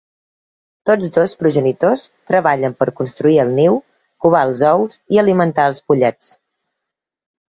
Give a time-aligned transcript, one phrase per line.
[0.89, 3.77] Tots dos progenitors treballen per construir el niu,
[4.25, 6.33] covar els ous i alimentar els pollets.